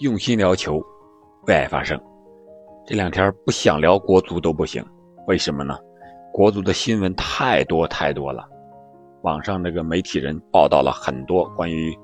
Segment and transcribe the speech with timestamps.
[0.00, 0.78] 用心聊球，
[1.46, 1.98] 为爱发声。
[2.84, 4.84] 这两天不想聊国足都不行，
[5.26, 5.74] 为什么呢？
[6.34, 8.46] 国足的新闻太多太多了，
[9.22, 11.98] 网上那个媒体人报道了很多关于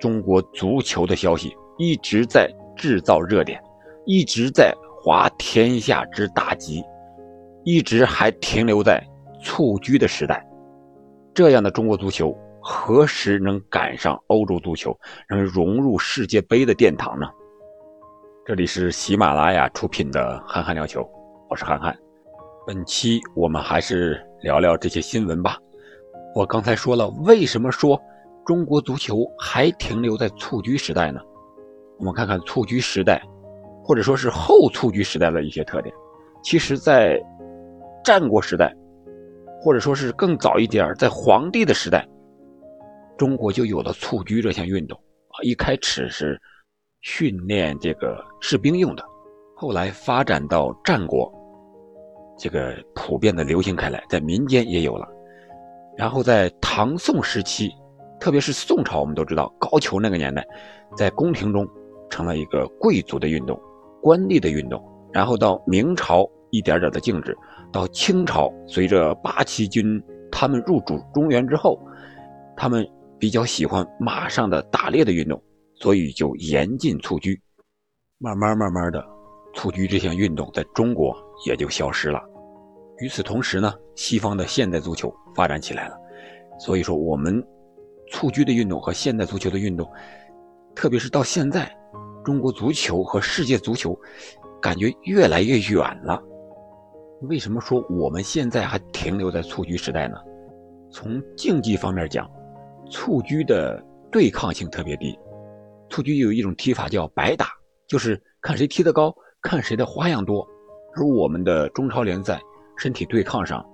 [0.00, 3.62] 中国足球的消息，一直在制造热点，
[4.04, 6.82] 一直在滑天下之大稽，
[7.62, 9.00] 一直还停留在
[9.40, 10.44] 蹴鞠的时代。
[11.32, 12.36] 这样的中国足球。
[12.60, 14.96] 何时能赶上欧洲足球，
[15.28, 17.26] 能融入世界杯的殿堂呢？
[18.44, 21.02] 这里是喜马拉雅出品的《憨憨聊球》，
[21.48, 21.96] 我是憨憨。
[22.66, 25.56] 本期我们还是聊聊这些新闻吧。
[26.34, 28.00] 我刚才说了，为什么说
[28.44, 31.20] 中国足球还停留在蹴鞠时代呢？
[31.98, 33.22] 我们看看蹴鞠时代，
[33.82, 35.94] 或者说是后蹴鞠时代的一些特点。
[36.42, 37.20] 其实，在
[38.04, 38.74] 战国时代，
[39.60, 42.06] 或者说是更早一点，在皇帝的时代。
[43.18, 44.96] 中国就有了蹴鞠这项运动
[45.30, 46.40] 啊，一开始是
[47.00, 49.04] 训练这个士兵用的，
[49.56, 51.30] 后来发展到战国，
[52.38, 55.06] 这个普遍的流行开来，在民间也有了。
[55.96, 57.72] 然后在唐宋时期，
[58.20, 60.46] 特别是宋朝，我们都知道高俅那个年代，
[60.96, 61.68] 在宫廷中
[62.08, 63.60] 成了一个贵族的运动、
[64.00, 64.80] 官吏的运动。
[65.12, 67.36] 然后到明朝一点点的静止，
[67.72, 71.76] 到清朝，随着八旗军他们入主中原之后，
[72.56, 72.88] 他们。
[73.18, 75.42] 比较喜欢马上的打猎的运动，
[75.80, 77.40] 所以就严禁蹴鞠。
[78.18, 79.04] 慢慢慢慢的，
[79.54, 81.16] 蹴鞠这项运动在中国
[81.46, 82.20] 也就消失了。
[82.98, 85.96] 与此同时呢，西方的现代足球发展起来了。
[86.58, 87.44] 所以说，我们
[88.10, 89.88] 蹴鞠的运动和现代足球的运动，
[90.74, 91.72] 特别是到现在，
[92.24, 93.96] 中国足球和世界足球
[94.60, 96.20] 感觉越来越远了。
[97.22, 100.16] 为什么说我们现在还停留在蹴鞠时代呢？
[100.90, 102.28] 从竞技方面讲。
[102.90, 105.18] 蹴鞠的对抗性特别低，
[105.90, 107.48] 蹴鞠有一种踢法叫白打，
[107.86, 110.46] 就是看谁踢得高，看谁的花样多。
[110.94, 112.40] 而我们的中超联赛
[112.76, 113.64] 身体对抗上，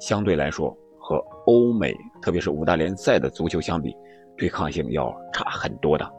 [0.00, 1.16] 相对来说和
[1.46, 3.94] 欧美，特别是五大联赛的足球相比，
[4.36, 6.10] 对抗性要差很多的。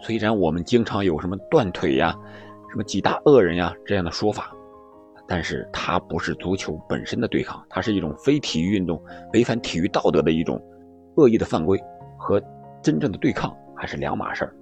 [0.00, 2.14] 虽然我们经常有什么断腿呀、
[2.70, 4.52] 什么几大恶人呀这样的说法，
[5.28, 9.00] 但是它不是足球本身的对抗，它是一种非体育运动、
[9.32, 10.60] 违反体育道德的一种。
[11.16, 11.78] 恶意的犯规
[12.18, 12.40] 和
[12.82, 14.54] 真正的对抗还是两码事儿。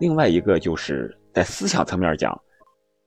[0.00, 2.38] 另外一个就是在思想层面讲，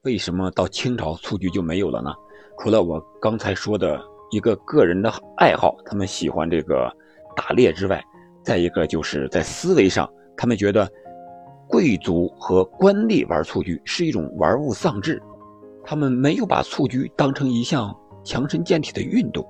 [0.04, 2.12] 为什么到清朝蹴鞠就没有了呢？
[2.58, 4.00] 除了我刚才说的
[4.32, 6.92] 一个个人的爱好，他们喜欢这个
[7.36, 8.04] 打猎之外，
[8.44, 10.90] 再一个就是在思维上，他们觉得
[11.68, 15.22] 贵族和官吏玩蹴鞠是一种玩物丧志，
[15.84, 19.46] 他们没有把蹴鞠当成一项强身健体的运动，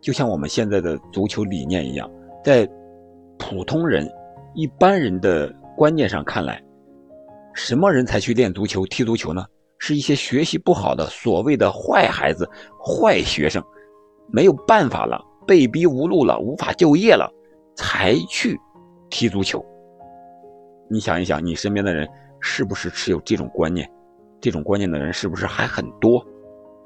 [0.00, 2.10] 就像我们现在的足球理念一样。
[2.48, 2.66] 在
[3.38, 4.10] 普通人、
[4.54, 6.58] 一般人的观念上看来，
[7.52, 9.44] 什么人才去练足球、踢足球呢？
[9.76, 12.48] 是一些学习不好的所谓的坏孩子、
[12.82, 13.62] 坏学生，
[14.32, 17.30] 没有办法了，被逼无路了，无法就业了，
[17.76, 18.58] 才去
[19.10, 19.62] 踢足球。
[20.88, 22.08] 你想一想，你身边的人
[22.40, 23.86] 是不是持有这种观念？
[24.40, 26.24] 这种观念的人是不是还很多？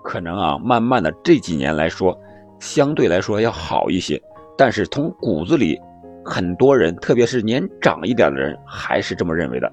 [0.03, 2.19] 可能啊，慢慢的这几年来说，
[2.59, 4.21] 相对来说要好一些。
[4.63, 5.77] 但是从骨子里，
[6.25, 9.69] 很多人，特别是年长一点的人，还是这么认为的。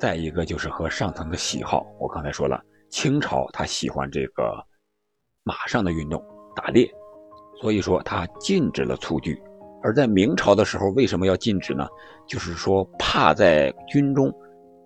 [0.00, 2.60] 再一个就是和上层的喜好，我刚才说了，
[2.90, 4.52] 清朝他喜欢这个
[5.44, 6.20] 马上的运动，
[6.56, 6.90] 打猎，
[7.60, 9.40] 所以说他禁止了蹴鞠。
[9.80, 11.86] 而在明朝的时候，为什么要禁止呢？
[12.26, 14.28] 就是说怕在军中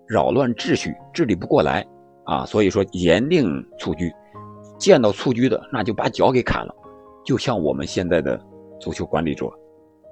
[0.07, 1.83] 扰乱秩序，治理不过来
[2.25, 4.13] 啊，所以说严令蹴鞠。
[4.77, 6.71] 见到蹴鞠的，那就把脚给砍了，
[7.25, 8.39] 就像我们现在的。
[8.81, 9.45] 足球管理者，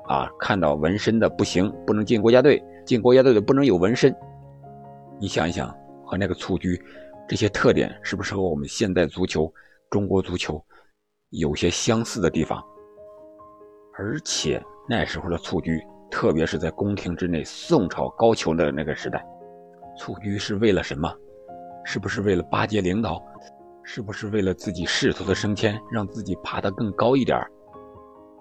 [0.08, 4.16] 啊，看到纹身的不行，不能进国家队，进国家队的不能有纹身。
[5.20, 5.76] 你想一想，
[6.06, 6.80] 和那个蹴鞠
[7.28, 9.52] 这些特点，是不是和我们现代足球、
[9.90, 10.64] 中国足球
[11.32, 12.64] 有些相似的地方？
[13.98, 15.82] 而且那时候的蹴鞠，
[16.12, 19.26] 特别是在宫廷之内，宋朝高俅的那个时代，
[19.98, 21.12] 蹴鞠是为了什么？
[21.84, 23.20] 是不是为了巴结领导？
[23.84, 27.50] 是不是为了自己仕途的升迁，让自己爬得更高一点儿？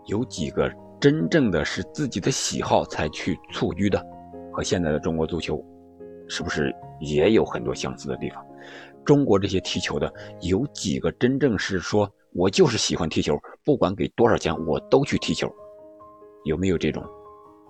[0.09, 4.03] 有几个真正的是自己的喜好才去蹴鞠的，
[4.53, 5.63] 和现在的中国足球，
[6.29, 8.45] 是不是也有很多相似的地方？
[9.05, 15.47] 中国这些踢球的有几个真正是说我就是喜欢踢球，不管给多少钱我都去踢球，
[16.45, 17.05] 有没有这种？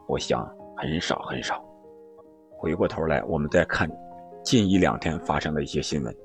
[0.06, 1.60] 我想很少很少。
[2.56, 3.90] 回过头来，我们再看
[4.44, 6.16] 近一两天发生的一些新闻，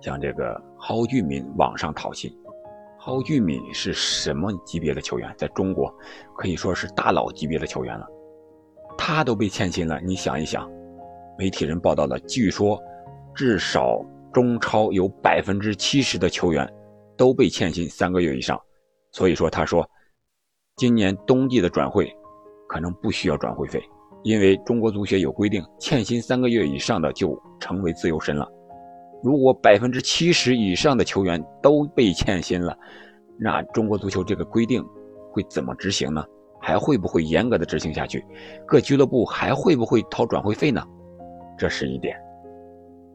[0.00, 2.30] 像这个蒿俊闵网上讨薪。
[3.02, 5.34] 蒿俊闵是什么级别的球员？
[5.38, 5.90] 在中国
[6.36, 8.06] 可以说是大佬级别的球员了，
[8.98, 9.98] 他都被欠薪了。
[10.02, 10.70] 你想一想，
[11.38, 12.78] 媒体人报道了，据说
[13.34, 14.04] 至少
[14.34, 16.70] 中超有百分之七十的球员
[17.16, 18.60] 都被欠薪三个月以上。
[19.12, 19.82] 所以说，他说，
[20.76, 22.14] 今年冬季的转会
[22.68, 23.82] 可能不需要转会费，
[24.24, 28.46] 因为中国足协有规定，欠薪三个月以上的就成为自由身了。
[29.22, 32.76] 如果百分之七十以上的球员都被欠薪了，
[33.38, 34.84] 那中国足球这个规定
[35.30, 36.24] 会怎么执行呢？
[36.60, 38.24] 还会不会严格的执行下去？
[38.66, 40.82] 各俱乐部还会不会掏转会费呢？
[41.58, 42.16] 这是一点。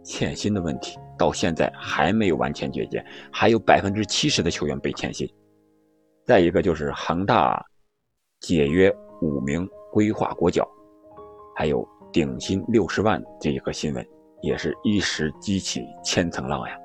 [0.03, 5.27] 欠薪的问题到现在还没有完全解决，还有百分之七十的球员被欠薪。
[6.23, 7.63] 再一个就是恒大
[8.41, 8.91] 解约
[9.21, 10.67] 五名规划国脚，
[11.55, 14.07] 还有顶薪六十万这一个新闻，
[14.45, 16.77] 也是一时激起千层浪呀。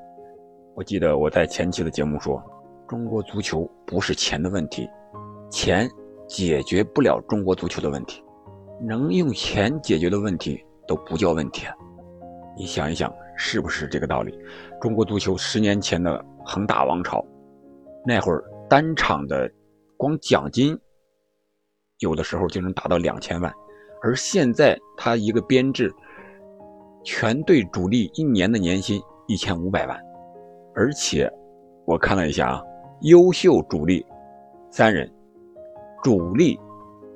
[0.74, 2.42] 我记得我在前期的节目说，
[2.88, 4.88] 中国足球不是钱的问题，
[5.50, 5.88] 钱。
[6.30, 8.22] 解决不了中国足球的问题，
[8.80, 11.66] 能用钱解决的问题都不叫问题。
[12.56, 14.38] 你想一想，是不是这个道理？
[14.80, 17.20] 中国足球十年前的恒大王朝，
[18.06, 19.50] 那会儿单场的
[19.96, 20.78] 光奖金
[21.98, 23.52] 有的时候就能达到两千万，
[24.00, 25.92] 而现在他一个编制，
[27.02, 29.98] 全队主力一年的年薪一千五百万，
[30.74, 31.30] 而且
[31.84, 32.62] 我看了一下啊，
[33.02, 34.04] 优秀主力
[34.70, 35.10] 三人。
[36.02, 36.58] 主力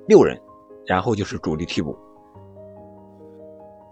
[0.07, 0.39] 六人，
[0.85, 1.97] 然后就是主力替补。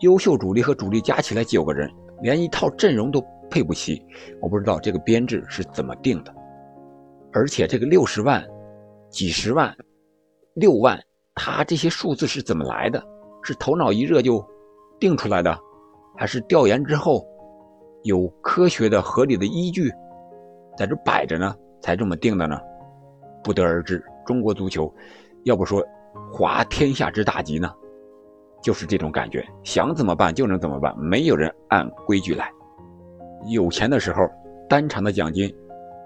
[0.01, 1.91] 优秀主力和主力加起来九个人，
[2.21, 4.05] 连一套阵容都配不齐。
[4.43, 6.35] 我不知道这个编制是怎么定的，
[7.33, 8.47] 而且这个六十万、
[9.09, 9.75] 几十万、
[10.57, 11.01] 六万，
[11.37, 13.03] 他这些数字是怎么来的？
[13.43, 14.45] 是头脑一热就
[15.01, 15.59] 定出来的，
[16.23, 17.27] 还是调研之后
[18.05, 19.91] 有科学的、合理的依据
[20.79, 22.61] 在这摆着呢，才这么定的呢？
[23.43, 24.01] 不得而知。
[24.25, 24.89] 中国足球，
[25.43, 25.85] 要不说
[26.33, 27.75] 滑天下之大稽呢，
[28.63, 32.49] 就是这种感觉，想怎么办就能怎么办，没有人按规矩来。
[33.49, 34.23] 有钱的时候，
[34.69, 35.53] 单场的奖金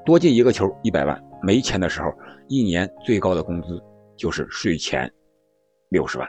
[0.03, 2.11] 多进一个球一百万；没钱的时候，
[2.49, 3.79] 一年最高的工资
[4.17, 5.13] 就是税前
[5.91, 6.27] 六十万。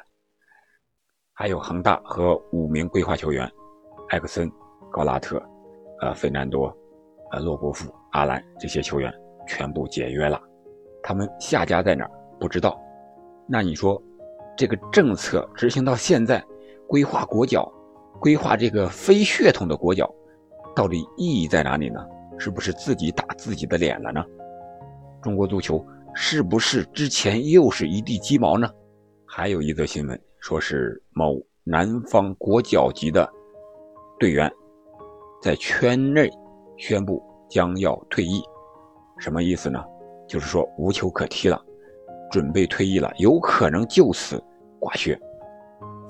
[1.31, 3.49] 还有恒大和五名规划球员，
[4.09, 4.51] 埃克森、
[4.91, 5.41] 高拉特、
[6.01, 6.75] 呃费南多、
[7.31, 9.13] 呃洛国富、阿兰这些球员
[9.47, 10.41] 全部解约了。
[11.03, 12.79] 他们下家在哪儿不知道，
[13.47, 14.01] 那你说，
[14.57, 16.43] 这个政策执行到现在，
[16.87, 17.71] 规划国脚，
[18.19, 20.09] 规划这个非血统的国脚，
[20.75, 22.05] 到底意义在哪里呢？
[22.39, 24.23] 是不是自己打自己的脸了呢？
[25.21, 25.83] 中国足球
[26.13, 28.69] 是不是之前又是一地鸡毛呢？
[29.25, 33.27] 还有一则新闻，说是某南方国脚级的
[34.19, 34.51] 队员，
[35.41, 36.29] 在圈内
[36.77, 38.41] 宣布将要退役，
[39.19, 39.83] 什么意思呢？
[40.27, 41.61] 就是说无球可踢了，
[42.31, 44.43] 准备退役了，有可能就此
[44.79, 45.17] 挂靴，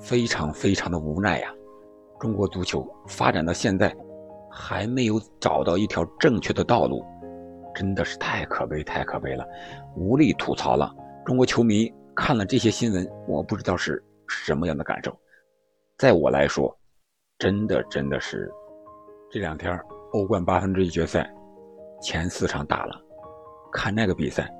[0.00, 1.52] 非常非常的无奈呀。
[2.18, 3.94] 中国足球发展到现在，
[4.50, 7.04] 还没有找到一条正确的道路，
[7.74, 9.46] 真的是太可悲太可悲了，
[9.94, 10.92] 无力吐槽了。
[11.24, 15.16] 中国球迷看了这些新闻，我不知道是什么样的感受。
[15.96, 16.76] 在我来说，
[17.38, 18.52] 真的真的是，
[19.30, 19.78] 这两天
[20.10, 21.32] 欧冠八分之一决赛
[22.02, 23.00] 前四场打了。
[23.72, 24.50] 看那个比赛，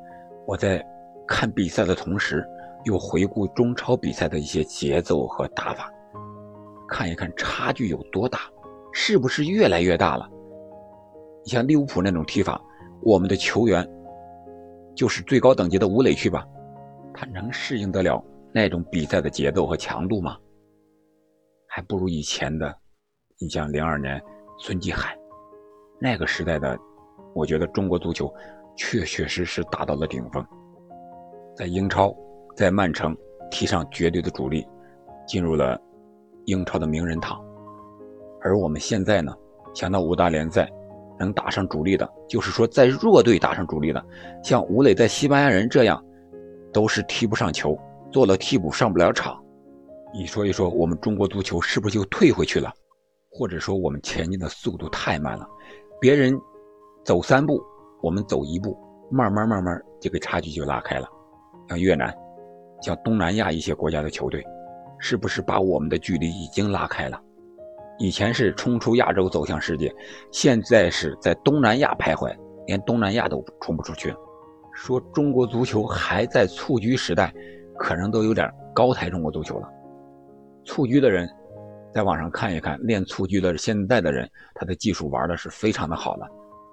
[0.46, 0.80] 我在
[1.26, 2.46] 看比赛的同时，
[2.84, 5.92] 又回顾中超比赛的一些节奏和打法，
[6.86, 8.42] 看一看差距有多大，
[8.92, 10.30] 是不是越来越大了？
[11.42, 12.62] 你像利物浦那种踢法，
[13.02, 13.84] 我们的球员
[14.94, 16.46] 就是最高等级的吴磊去吧，
[17.12, 20.36] 他能适应得了那种比赛的节奏和强度吗？
[21.78, 22.76] 还不如以前的，
[23.38, 24.20] 你像零二年
[24.58, 25.16] 孙继海
[26.00, 26.76] 那个时代的，
[27.36, 28.28] 我觉得中国足球。
[28.76, 30.44] 确确实实达到了顶峰，
[31.56, 32.12] 在英超，
[32.56, 33.16] 在曼城
[33.48, 34.66] 踢上绝对的主力，
[35.26, 35.80] 进入了
[36.46, 37.40] 英超的名人堂。
[38.40, 39.32] 而我们现在呢，
[39.72, 40.68] 想到五大联赛
[41.16, 44.04] 能打上主力的，就是说在弱队打上主力的，
[44.42, 46.04] 像吴磊在西班牙人这样，
[46.72, 47.78] 都是踢不上球，
[48.10, 49.40] 做了替补上不了场。
[50.12, 52.72] 你说一说，我们中国足球是不是就退回去了？
[53.30, 55.46] 或者说我们前进的速度太慢了？
[56.00, 56.38] 别人
[57.04, 57.60] 走三步。
[58.00, 58.78] 我们走一步，
[59.10, 61.08] 慢慢慢慢，这个差距就拉开了。
[61.68, 62.16] 像越南，
[62.80, 64.40] 像东南亚一些国家的球队，
[65.00, 67.20] 是不是把我们的距离已经拉开了？
[67.98, 69.92] 以前是冲出亚洲走向世界，
[70.30, 72.32] 现在是在东南亚徘徊，
[72.68, 74.14] 连东南亚都冲不出去。
[74.72, 77.34] 说中国足球还在蹴鞠时代，
[77.76, 79.68] 可能都有点高抬中国足球了。
[80.68, 81.26] 蹴鞠的人，
[81.94, 86.26] 在网上看一看，练蹴鞠的现在的人，他的技术玩的是非常的好的。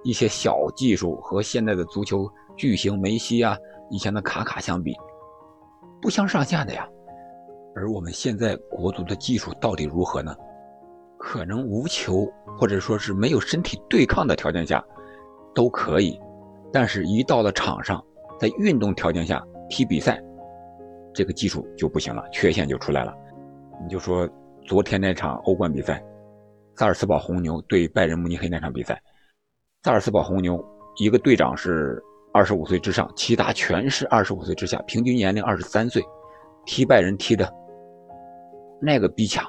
[0.04, 3.58] 一些小技术和现在的足球巨星梅西啊，
[3.90, 4.94] 以前的卡卡相比，
[6.02, 6.86] 不相上下的呀。
[7.74, 10.36] 而我们现在国足的技术到底如何呢？
[11.18, 14.84] 可能无球或者说是没有身体对抗的条件下
[15.56, 16.20] 都可以，
[16.72, 18.04] 但是一到了场上，
[18.38, 20.22] 在运动条件下踢比赛，
[21.14, 23.16] 这个技术就不行了，缺陷就出来了。
[23.84, 24.28] 你就说
[24.66, 26.04] 昨天那场欧冠比赛，
[26.76, 29.02] 萨尔斯堡红牛对拜仁慕尼黑那场比赛，
[29.84, 30.64] 萨尔斯堡红牛
[30.98, 32.02] 一个队长是
[32.34, 36.04] 二十五岁之上，其他全是二十五岁之下，平均年龄二十三岁，
[36.66, 37.52] 踢拜仁踢的
[38.82, 39.46] 那个逼抢。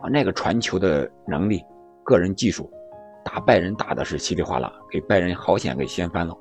[0.00, 1.60] 啊，那个传球的能力，
[2.04, 2.70] 个人技术，
[3.24, 6.32] 打拜仁打的是稀里哗啦，给拜仁好险给掀翻了。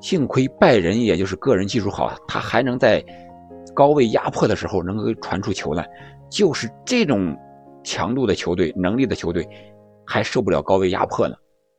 [0.00, 3.04] 幸亏拜仁也就是个人技术好，他还能在
[3.74, 5.88] 高位压迫的时候能够传出球来。
[6.30, 7.36] 就是这种
[7.84, 9.46] 强度的球队、能力的球队，
[10.06, 11.34] 还受不了高位压迫呢。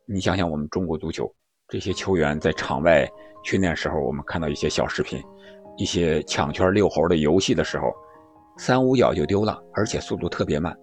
[0.07, 1.29] 你想想，我们中国足球
[1.67, 3.09] 这些球员在场外
[3.43, 5.21] 训练时候，我们看到一些小视频，
[5.77, 7.85] 一些抢圈遛猴的游戏的时候。
[8.57, 10.73] 三五脚就丢了，而且速度特别慢。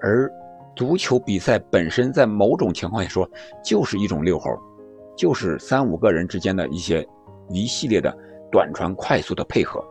[0.00, 0.30] 而
[0.76, 3.28] 足球比赛本身在某种情况下说
[3.64, 4.48] 就是一种遛猴，
[5.16, 7.04] 就是三五个人之间的一些
[7.48, 8.16] 一系列的
[8.52, 9.84] 短传快速的配合。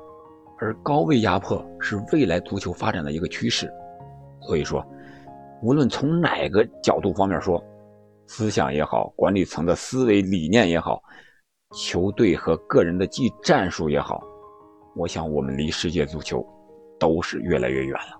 [0.59, 3.71] 而高位压迫是未来足球发展的一个趋势。
[4.41, 4.85] 所以说，
[5.62, 7.63] 无论从哪个角度方面说，
[8.27, 11.01] 思想也好，管理层的思维理念也好，
[11.74, 14.21] 球队和个人的技战术也好，
[14.95, 16.45] 我想我们离世界足球。
[16.97, 18.17] 都是越来越远了。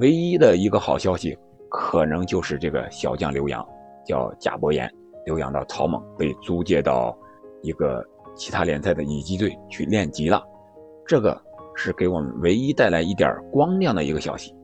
[0.00, 1.36] 唯一的一个好消息，
[1.68, 3.62] 可能就是这个小将刘洋，
[4.06, 4.90] 叫贾博言，
[5.26, 7.14] 刘洋到草蜢，被租借到
[7.62, 8.02] 一个
[8.34, 10.42] 其他联赛的乙级队去练级了。
[11.08, 11.40] 这个
[11.74, 14.54] 是给我们唯一带来一点光亮的一个消息。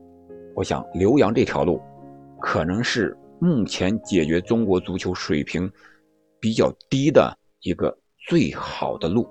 [0.53, 1.81] 我想，留洋这条路，
[2.39, 5.69] 可能是目前解决中国足球水平
[6.39, 7.97] 比较低的一个
[8.27, 9.27] 最好的路，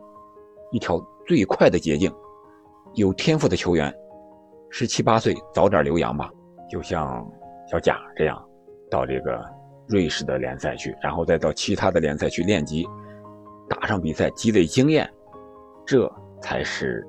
[0.72, 2.12] 一条最快的捷径。
[2.94, 3.94] 有天赋的球员，
[4.68, 6.28] 十七八岁早点留洋吧，
[6.68, 7.24] 就像
[7.70, 8.44] 小贾这样，
[8.90, 9.40] 到这个
[9.86, 12.84] 瑞士的联赛去，然后再到其他的联赛去练级，
[13.68, 15.08] 打上比赛积累经验，
[15.86, 16.12] 这
[16.44, 17.02] 才是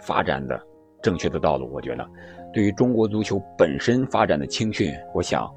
[0.00, 0.60] 发展的
[1.00, 1.72] 正确的道路。
[1.72, 2.04] 我觉得，
[2.52, 5.48] 对于中国足球本身发展的青训，我想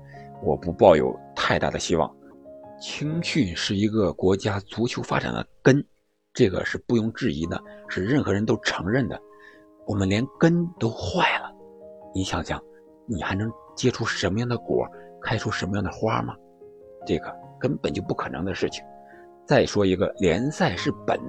[0.44, 2.16] 我不抱有太大的希望。
[2.80, 5.84] 青训是一个国家足球发展的根，
[6.32, 7.60] 这个是不庸置疑的，
[7.90, 9.20] 是任何人都承认的。
[9.88, 11.52] 我们连根都坏了，
[12.14, 12.62] 你想想，
[13.08, 14.88] 你还能结出什么样的果，
[15.24, 16.36] 开出什么样的花吗？
[17.04, 18.86] 这个根本就不可能的事情。
[19.48, 21.20] 再说一个，联赛是本，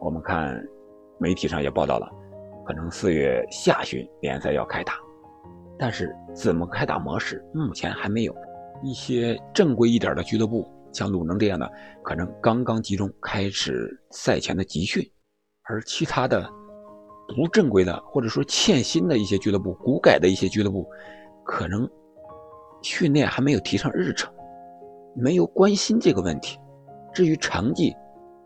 [0.00, 0.64] 我们看
[1.18, 2.10] 媒体上也报道了，
[2.66, 4.94] 可能四月下旬联赛要开打，
[5.78, 8.34] 但是怎么开打模式，目前还没有。
[8.82, 11.70] 一些正规一点的俱乐部，像鲁能这样的，
[12.02, 15.02] 可能刚刚集中开始赛前的集训，
[15.64, 16.48] 而其他的。
[17.34, 20.86] 不正规的，或者说欠薪的一些俱乐部、股改的一些俱乐部，
[21.42, 21.88] 可能
[22.82, 24.30] 训练还没有提上日程，
[25.16, 26.58] 没有关心这个问题。
[27.14, 27.96] 至于成绩，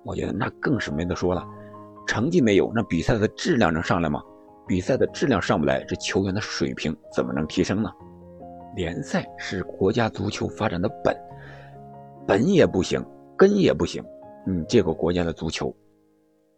[0.04, 1.44] 我觉得那更是没得说了。
[2.08, 4.20] 成绩没有，那比赛的质量能上来吗？
[4.66, 7.90] 比赛的质量上不来，这球员的水平怎么能提升呢？
[8.74, 11.14] 联赛是国家足球发展的本，
[12.26, 13.04] 本也不行，
[13.36, 14.02] 根也不行，
[14.46, 15.74] 你这个国家的足球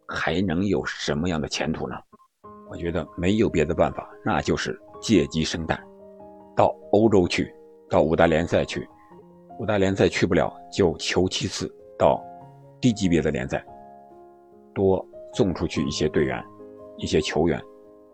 [0.06, 1.96] 还能有什么样的前途呢？
[2.70, 5.82] 我觉得没有别的办法，那就是借鸡生蛋，
[6.54, 7.52] 到欧洲去，
[7.88, 8.88] 到五大联赛去，
[9.58, 12.24] 五大联赛去不了就求其次到
[12.80, 13.64] 低级别的联赛，
[14.72, 16.42] 多送出去一些队员、
[16.96, 17.60] 一些球员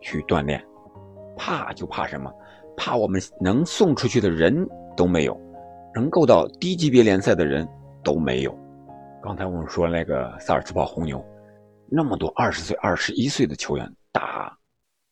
[0.01, 0.63] 去锻炼。
[1.35, 2.31] 怕就怕什么？
[2.75, 5.39] 怕我们能送出去的人都没有，
[5.93, 7.67] 能够到低级别联赛的人
[8.03, 8.57] 都没有。
[9.23, 11.23] 刚才我们说那个萨尔茨堡红牛，
[11.89, 13.91] 那么多二十岁、二十一岁的球员。
[14.11, 14.57] 打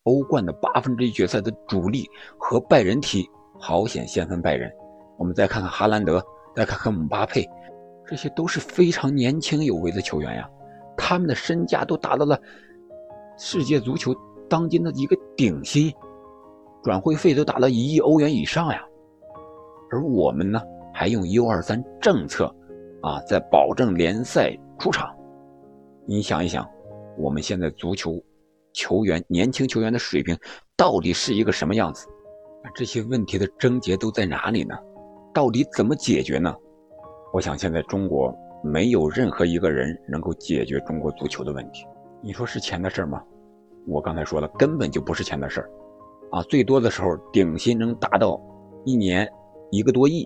[0.03, 2.09] 欧冠的八分之一决赛的主力
[2.39, 4.71] 和拜仁踢，好险先分拜仁。
[5.19, 6.23] 我们再看看哈兰德，
[6.55, 7.47] 再看看姆巴佩，
[8.07, 10.49] 这些都是非常年轻有为的球员呀。
[10.97, 12.39] 他们的身价都达到了
[13.37, 14.15] 世界足球
[14.49, 15.93] 当今的一个顶薪，
[16.83, 18.81] 转会费都达到一亿欧元以上呀。
[19.91, 20.61] 而我们呢，
[20.93, 22.45] 还用 U 二三政策
[23.01, 25.15] 啊，在保证联赛出场。
[26.05, 26.67] 你想一想，
[27.17, 28.21] 我们现在足球。
[28.77, 30.37] 球员年轻球员的水平
[30.75, 32.05] 到底是一个什么样子？
[32.75, 34.75] 这些问题的症结都在哪里呢？
[35.33, 36.53] 到底怎么解决呢？
[37.31, 38.35] 我想现在中国
[38.65, 41.85] 没有任何一个人能够解决中国足球的问题。
[42.21, 43.23] 你说是钱的事儿吗？
[43.87, 45.69] 我刚才说了，根本就不是钱的事儿
[46.31, 46.41] 啊！
[46.43, 48.41] 最多的时候顶薪能达到
[48.83, 49.31] 一年
[49.69, 50.23] 一个多亿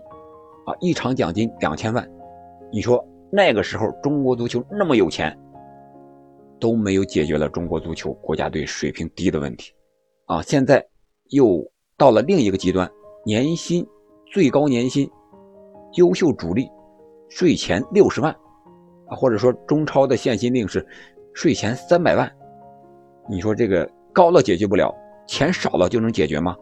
[0.65, 2.09] 啊，一场奖金两千万。
[2.71, 5.37] 你说那个时候中国足球那么有钱？
[6.61, 9.73] 都没有解决了中国足球国家队水平低的问题，
[10.25, 10.85] 啊，现在
[11.29, 11.65] 又
[11.97, 12.89] 到了另一个极端，
[13.25, 13.85] 年薪
[14.31, 15.09] 最高年薪，
[15.93, 16.69] 优秀主力
[17.29, 18.31] 税前六十万
[19.07, 20.85] 啊，或者说中超的限薪令是
[21.33, 22.29] 税前三百万。
[23.29, 24.93] 你说这个高了解决不了，
[25.27, 26.55] 钱少了就能解决吗？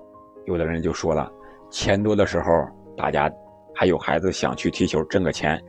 [0.45, 1.31] 有的人就说了，
[1.71, 2.51] 钱多的时候
[2.95, 3.31] 大家
[3.73, 5.61] 还有孩子想去踢球挣个钱，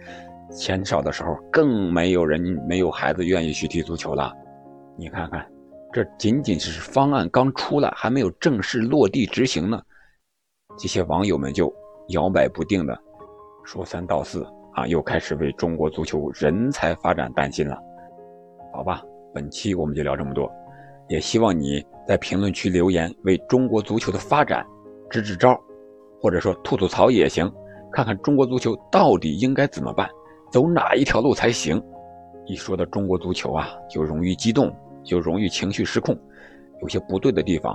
[0.50, 4.32] 钱少的时候更没有人没有孩子愿意去踢足球了。
[4.96, 5.46] 你看看。
[5.90, 9.80] 这仅仅是方案刚出来，还没有正式落地执行呢，
[10.76, 11.74] 这些网友们就
[12.08, 12.94] 摇摆不定的
[13.64, 14.46] 说三道四
[14.78, 17.76] 啊，又开始为中国足球人才发展担心了。
[18.72, 19.02] 好吧，
[19.34, 20.50] 本期我们就聊这么多，
[21.08, 24.64] 也希望你在评论区留言，为中国足球的发展
[25.10, 25.58] 支支招，
[26.22, 27.52] 或者说吐吐槽也行，
[27.92, 30.08] 看看中国足球到底应该怎么办，
[30.52, 31.82] 走哪一条路才行。
[32.46, 34.72] 一说到中国足球啊，就容易激动。
[35.04, 36.14] 就容易情绪失控，
[36.82, 37.74] 有些不对的地方，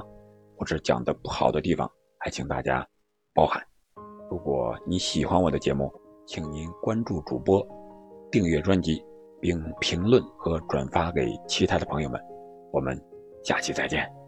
[0.55, 2.86] 或者讲的不好的地方，还请大家
[3.33, 3.60] 包涵。
[4.29, 5.91] 如果你喜欢我的节目，
[6.25, 7.65] 请您关注主播，
[8.32, 9.03] 订阅专辑，
[9.42, 12.20] 并评论和转发给其他的朋友们。
[12.72, 13.00] 我们
[13.44, 14.23] 下期再见。